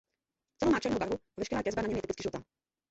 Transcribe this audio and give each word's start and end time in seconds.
Tělo 0.59 0.71
má 0.71 0.79
černou 0.79 0.99
barvu 0.99 1.15
a 1.15 1.19
veškerá 1.39 1.63
kresba 1.63 1.81
na 1.81 1.87
něm 1.87 1.95
je 1.95 2.01
typicky 2.01 2.23
žlutá. 2.23 2.43